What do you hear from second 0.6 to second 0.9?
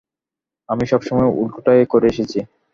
আমি